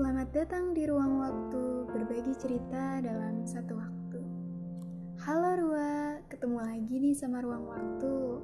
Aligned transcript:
Selamat 0.00 0.32
datang 0.32 0.72
di 0.72 0.88
ruang 0.88 1.20
waktu 1.20 1.84
berbagi 1.92 2.32
cerita 2.40 3.04
dalam 3.04 3.44
satu 3.44 3.76
waktu. 3.76 4.24
Halo 5.20 5.60
Rua, 5.60 6.16
ketemu 6.24 6.56
lagi 6.56 6.94
nih 7.04 7.12
sama 7.12 7.44
ruang 7.44 7.68
waktu. 7.68 8.40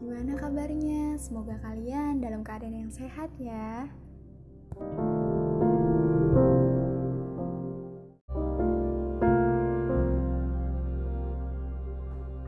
Gimana 0.00 0.40
kabarnya? 0.40 1.20
Semoga 1.20 1.60
kalian 1.60 2.24
dalam 2.24 2.40
keadaan 2.40 2.88
yang 2.88 2.88
sehat 2.88 3.28
ya. 3.36 3.92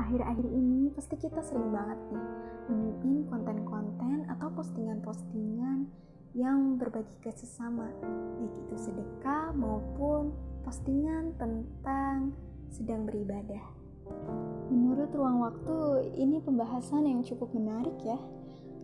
Akhir-akhir 0.01 0.49
ini 0.49 0.89
pasti 0.97 1.21
kita 1.21 1.45
sering 1.45 1.69
banget 1.69 2.01
nih 2.01 2.27
nemuin 2.73 3.29
konten-konten 3.29 4.25
atau 4.25 4.49
postingan-postingan 4.57 6.09
yang 6.39 6.79
berbagi 6.79 7.19
ke 7.19 7.35
sesama, 7.35 7.91
baik 8.39 8.55
itu 8.63 8.75
sedekah 8.79 9.51
maupun 9.59 10.31
postingan 10.63 11.35
tentang 11.35 12.31
sedang 12.71 13.11
beribadah. 13.11 13.75
Menurut 14.71 15.11
ruang 15.11 15.43
waktu, 15.43 16.07
ini 16.15 16.39
pembahasan 16.39 17.11
yang 17.11 17.27
cukup 17.27 17.51
menarik 17.51 17.99
ya, 18.07 18.23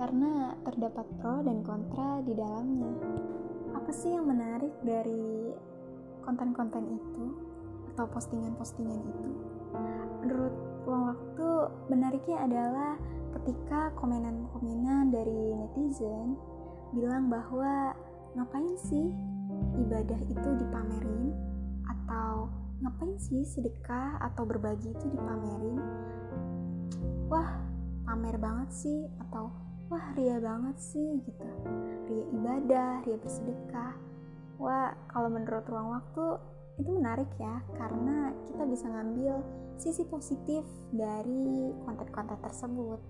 karena 0.02 0.59
terdapat 0.66 1.06
pro 1.22 1.46
dan 1.46 1.62
kontra 1.62 2.26
di 2.26 2.34
dalamnya. 2.34 2.90
Apa 3.78 3.90
sih 3.95 4.10
yang 4.10 4.26
menarik 4.26 4.74
dari 4.82 5.54
konten-konten 6.26 6.90
itu 6.90 7.38
atau 7.95 8.10
postingan-postingan 8.10 8.98
itu? 8.98 9.30
Menurut 10.26 10.54
ruang 10.90 11.14
waktu, 11.14 11.48
menariknya 11.86 12.50
adalah 12.50 12.98
ketika 13.38 13.95
komenan-komenan 13.95 15.14
dari 15.14 15.54
netizen 15.54 16.34
bilang 16.95 17.26
bahwa 17.26 17.90
ngapain 18.38 18.74
sih 18.78 19.10
ibadah 19.82 20.20
itu 20.30 20.48
dipamerin? 20.62 21.34
Atau 21.90 22.48
ngapain 22.80 23.18
sih 23.18 23.42
sedekah 23.42 24.23
atau 24.23 24.46
berbagi 24.46 24.95
itu 24.95 25.06
dipamerin? 25.10 25.82
Wah 27.26 27.59
pamer 28.06 28.38
banget 28.38 28.70
sih. 28.70 29.10
Atau 29.26 29.51
wah 29.90 30.06
ria 30.14 30.38
banget 30.38 30.78
sih 30.78 31.18
gitu. 31.26 31.46
Ria 32.06 32.24
ibadah 32.30 33.02
ria 33.02 33.18
bersedekah. 33.18 33.95
Wah 34.62 34.95
kalau 35.10 35.34
menurut 35.34 35.66
ruang 35.66 35.98
waktu 35.98 36.38
itu 36.79 36.90
menarik 36.95 37.30
ya. 37.42 37.58
Karena 37.74 38.30
kita 38.46 38.62
bisa 38.70 38.86
ngambil 38.86 39.42
sisi 39.74 40.06
positif 40.06 40.62
dari 40.95 41.74
konten-konten 41.82 42.38
tersebut. 42.38 43.02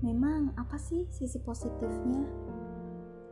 Memang 0.00 0.54
apa 0.56 0.80
sih 0.80 1.04
sisi 1.10 1.42
positifnya 1.42 2.22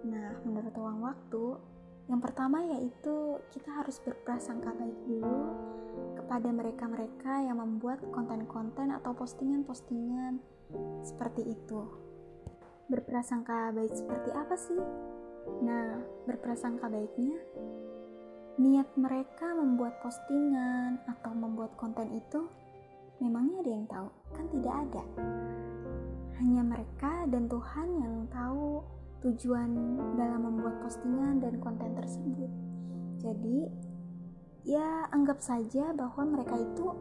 Nah, 0.07 0.39
menurut 0.47 0.75
ruang 0.79 1.03
waktu, 1.03 1.59
yang 2.07 2.23
pertama 2.23 2.62
yaitu 2.62 3.43
kita 3.51 3.83
harus 3.83 3.99
berprasangka 3.99 4.71
baik 4.79 4.99
dulu 5.11 5.43
kepada 6.15 6.49
mereka-mereka 6.55 7.43
yang 7.43 7.59
membuat 7.59 7.99
konten-konten 8.15 8.95
atau 8.95 9.11
postingan-postingan 9.19 10.39
seperti 11.03 11.51
itu. 11.51 11.83
Berprasangka 12.87 13.75
baik 13.75 13.91
seperti 13.91 14.31
apa 14.31 14.55
sih? 14.55 14.83
Nah, 15.62 15.99
berprasangka 16.27 16.87
baiknya 16.87 17.39
niat 18.57 18.89
mereka 18.97 19.53
membuat 19.53 20.01
postingan 20.01 21.03
atau 21.05 21.33
membuat 21.37 21.77
konten 21.77 22.09
itu 22.15 22.49
memangnya 23.19 23.61
ada 23.67 23.73
yang 23.75 23.87
tahu? 23.91 24.09
Kan 24.33 24.47
tidak 24.55 24.75
ada. 24.87 25.05
Hanya 26.39 26.62
mereka 26.62 27.12
dan 27.27 27.51
Tuhan 27.51 27.89
yang 27.99 28.15
tahu 28.31 28.81
tujuan 29.27 29.70
dalam 30.14 30.46
membuat 30.46 30.78
postingan 30.87 31.42
dan 31.42 31.59
konten 31.59 31.91
tersebut. 31.98 32.50
Jadi, 33.19 33.66
ya 34.62 35.10
anggap 35.10 35.42
saja 35.42 35.91
bahwa 35.91 36.22
mereka 36.38 36.54
itu 36.54 36.94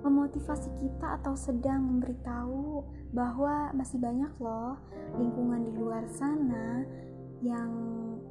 memotivasi 0.00 0.70
kita 0.80 1.20
atau 1.20 1.34
sedang 1.34 1.84
memberitahu 1.84 2.86
bahwa 3.12 3.74
masih 3.74 3.98
banyak 3.98 4.30
loh 4.38 4.78
lingkungan 5.18 5.68
di 5.68 5.72
luar 5.76 6.06
sana 6.08 6.86
yang 7.44 7.70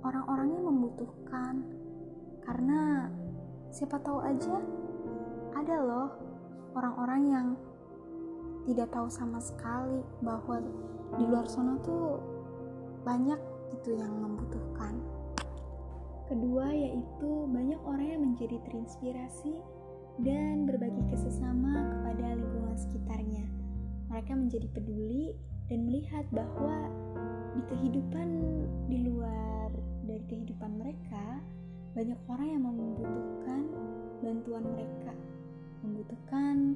orang-orangnya 0.01 0.61
membutuhkan. 0.63 1.61
Karena 2.41 3.11
siapa 3.69 3.99
tahu 3.99 4.23
aja 4.23 4.57
ada 5.53 5.75
loh 5.83 6.09
orang-orang 6.73 7.21
yang 7.27 7.47
tidak 8.67 8.91
tahu 8.91 9.07
sama 9.11 9.39
sekali 9.39 10.03
bahwa 10.23 10.59
di 11.17 11.23
luar 11.23 11.47
sana 11.47 11.79
tuh 11.83 12.36
banyak 13.07 13.39
itu 13.71 13.95
yang 13.95 14.11
membutuhkan. 14.19 14.99
Kedua 16.27 16.67
yaitu 16.75 17.47
banyak 17.47 17.79
orang 17.87 18.07
yang 18.11 18.21
menjadi 18.27 18.59
terinspirasi 18.67 19.63
dan 20.19 20.67
berbagi 20.67 21.07
ke 21.07 21.15
sesama 21.15 21.87
kepada 21.87 22.35
lingkungan 22.35 22.75
sekitarnya. 22.75 23.47
Mereka 24.11 24.35
menjadi 24.35 24.67
peduli 24.75 25.31
dan 25.71 25.87
melihat 25.87 26.27
bahwa 26.35 26.91
di 27.55 27.63
kehidupan 27.71 28.27
di 28.91 29.07
luar 29.07 29.71
dari 30.03 30.23
kehidupan 30.27 30.75
mereka 30.75 31.39
banyak 31.95 32.19
orang 32.27 32.47
yang 32.51 32.63
membutuhkan 32.67 33.61
bantuan 34.19 34.63
mereka, 34.67 35.13
membutuhkan 35.79 36.75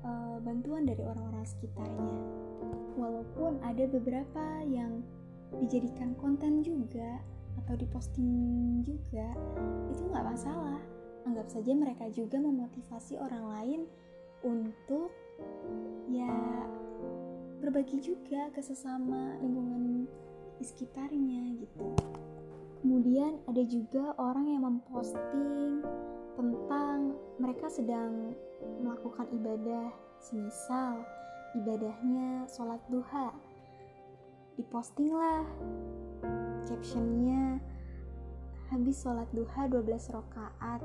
uh, 0.00 0.40
bantuan 0.40 0.88
dari 0.88 1.04
orang-orang 1.04 1.44
sekitarnya. 1.44 2.16
Walaupun 2.96 3.60
ada 3.60 3.84
beberapa 3.92 4.64
yang 4.64 5.04
dijadikan 5.60 6.12
konten 6.20 6.60
juga 6.60 7.20
atau 7.64 7.74
diposting 7.74 8.82
juga 8.84 9.32
itu 9.90 10.02
nggak 10.06 10.26
masalah. 10.26 10.80
Anggap 11.26 11.50
saja 11.50 11.72
mereka 11.74 12.06
juga 12.12 12.38
memotivasi 12.38 13.18
orang 13.18 13.44
lain 13.50 13.80
untuk 14.46 15.10
ya 16.06 16.30
berbagi 17.58 17.98
juga 17.98 18.52
ke 18.54 18.62
sesama 18.62 19.34
lingkungan 19.42 20.06
di 20.60 20.64
sekitarnya 20.64 21.58
gitu. 21.58 21.88
Kemudian 22.84 23.42
ada 23.50 23.62
juga 23.66 24.14
orang 24.20 24.46
yang 24.46 24.62
memposting 24.62 25.82
tentang 26.38 27.16
mereka 27.42 27.66
sedang 27.66 28.36
melakukan 28.78 29.26
ibadah 29.34 29.90
semisal 30.20 31.02
ibadahnya 31.56 32.44
sholat 32.52 32.78
duha 32.92 33.32
diposting 34.56 35.12
lah 35.12 35.44
captionnya. 36.66 37.60
Habis 38.66 39.06
sholat 39.06 39.30
duha 39.30 39.70
12 39.70 39.86
rakaat 40.10 40.82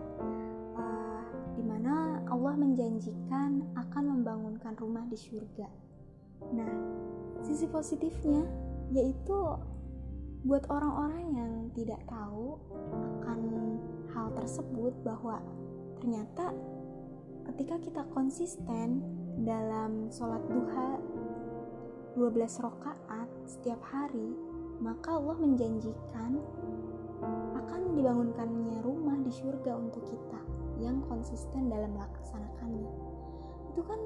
uh, 0.78 1.26
di 1.58 1.64
mana 1.66 2.22
Allah 2.30 2.54
menjanjikan 2.54 3.74
akan 3.74 4.04
membangunkan 4.18 4.78
rumah 4.78 5.02
di 5.10 5.18
surga 5.18 5.68
nah 6.50 6.74
sisi 7.46 7.70
positifnya 7.70 8.42
yaitu 8.90 9.38
buat 10.42 10.66
orang-orang 10.74 11.26
yang 11.38 11.52
tidak 11.78 12.02
tahu 12.10 12.58
akan 13.22 13.40
hal 14.10 14.34
tersebut 14.34 14.94
bahwa 15.06 15.38
ternyata 16.02 16.50
ketika 17.54 17.78
kita 17.78 18.02
konsisten 18.10 19.06
dalam 19.46 20.10
sholat 20.10 20.42
duha 20.50 20.98
12 22.18 22.66
rakaat 22.66 22.98
setiap 23.52 23.84
hari, 23.84 24.32
maka 24.80 25.20
Allah 25.20 25.36
menjanjikan 25.36 26.40
akan 27.60 27.82
dibangunkannya 28.00 28.80
rumah 28.82 29.20
di 29.20 29.30
surga 29.30 29.76
untuk 29.76 30.08
kita 30.08 30.40
yang 30.80 31.04
konsisten 31.06 31.68
dalam 31.68 31.92
melaksanakannya. 31.94 32.92
Itu 33.76 33.84
kan 33.84 34.00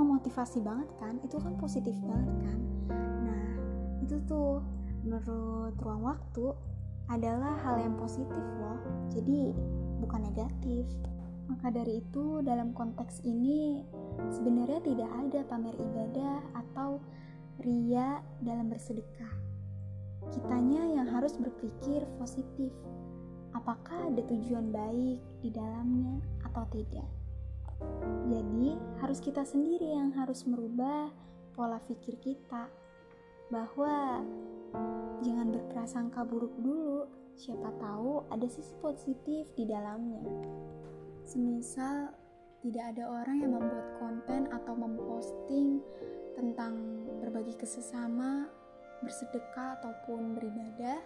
memotivasi 0.00 0.64
banget 0.64 0.88
kan? 0.96 1.20
Itu 1.20 1.36
kan 1.36 1.54
positif 1.60 1.94
banget 2.02 2.32
kan? 2.48 2.58
Nah, 3.28 3.46
itu 4.00 4.16
tuh 4.24 4.64
menurut 5.04 5.76
ruang 5.78 6.02
waktu 6.02 6.56
adalah 7.06 7.54
hal 7.62 7.78
yang 7.78 7.94
positif 7.94 8.42
loh. 8.58 8.80
Jadi 9.14 9.54
bukan 10.02 10.26
negatif. 10.26 10.88
Maka 11.46 11.70
dari 11.70 12.02
itu, 12.02 12.42
dalam 12.42 12.74
konteks 12.74 13.22
ini 13.22 13.86
sebenarnya 14.34 14.82
tidak 14.82 15.06
ada 15.14 15.40
pamer 15.46 15.78
ibadah 15.78 16.42
atau 16.58 16.98
ria 17.62 18.20
dalam 18.44 18.68
bersedekah. 18.68 19.32
Kitanya 20.32 20.82
yang 21.00 21.08
harus 21.08 21.38
berpikir 21.38 22.02
positif. 22.18 22.72
Apakah 23.54 24.12
ada 24.12 24.20
tujuan 24.26 24.68
baik 24.74 25.20
di 25.40 25.48
dalamnya 25.48 26.20
atau 26.44 26.66
tidak? 26.74 27.08
Jadi, 28.28 28.76
harus 29.00 29.18
kita 29.20 29.44
sendiri 29.44 29.96
yang 29.96 30.12
harus 30.16 30.44
merubah 30.48 31.12
pola 31.56 31.80
pikir 31.84 32.20
kita 32.20 32.68
bahwa 33.48 34.20
jangan 35.24 35.48
berprasangka 35.52 36.20
buruk 36.26 36.52
dulu. 36.60 37.08
Siapa 37.36 37.68
tahu 37.76 38.24
ada 38.32 38.48
sisi 38.48 38.72
positif 38.80 39.52
di 39.56 39.68
dalamnya. 39.68 40.24
Semisal 41.28 42.12
tidak 42.64 42.96
ada 42.96 43.04
orang 43.12 43.36
yang 43.44 43.52
membuat 43.52 43.88
konten 44.00 44.48
atau 44.48 44.72
memposting 44.72 45.84
tentang 46.36 46.76
berbagi 47.24 47.56
ke 47.56 47.64
sesama, 47.64 48.44
bersedekah 49.00 49.80
ataupun 49.80 50.36
beribadah, 50.36 51.00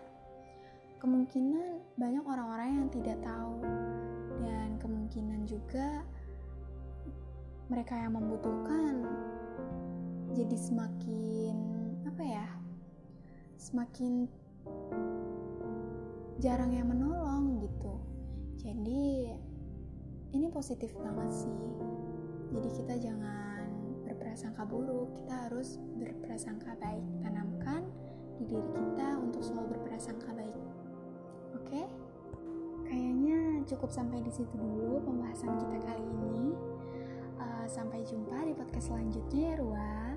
kemungkinan 0.98 1.78
banyak 1.94 2.24
orang-orang 2.26 2.82
yang 2.82 2.88
tidak 2.90 3.18
tahu. 3.22 3.62
Dan 4.42 4.76
kemungkinan 4.82 5.46
juga 5.46 6.02
mereka 7.70 7.94
yang 7.94 8.18
membutuhkan 8.18 9.06
jadi 10.34 10.56
semakin 10.58 11.54
apa 12.06 12.22
ya 12.26 12.46
semakin 13.60 14.26
jarang 16.42 16.74
yang 16.74 16.90
menolong 16.90 17.62
gitu. 17.62 17.94
Jadi 18.58 19.30
ini 20.34 20.46
positif 20.50 20.90
banget 20.98 21.30
sih. 21.30 21.58
Jadi 22.50 22.68
kita 22.74 22.94
jangan 22.98 23.49
berprasangka 24.30 24.62
buruk 24.62 25.10
kita 25.18 25.34
harus 25.50 25.82
berprasangka 25.98 26.78
baik. 26.78 27.02
Tanamkan 27.18 27.82
di 28.38 28.46
diri 28.46 28.70
kita 28.78 29.18
untuk 29.18 29.42
selalu 29.42 29.74
berprasangka 29.74 30.30
baik. 30.38 30.54
Oke? 31.58 31.66
Okay? 31.66 31.86
kayaknya 32.86 33.66
cukup 33.66 33.90
sampai 33.90 34.22
di 34.22 34.30
situ 34.30 34.54
dulu 34.54 35.02
pembahasan 35.02 35.50
kita 35.58 35.82
kali 35.82 36.06
ini. 36.06 36.54
Uh, 37.42 37.66
sampai 37.66 38.06
jumpa 38.06 38.46
di 38.46 38.54
podcast 38.54 38.94
selanjutnya 38.94 39.50
ya 39.50 39.54
Ruang 39.58 40.09